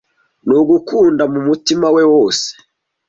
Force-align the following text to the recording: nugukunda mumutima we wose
nugukunda 0.47 1.23
mumutima 1.33 1.87
we 1.95 2.03
wose 2.13 2.45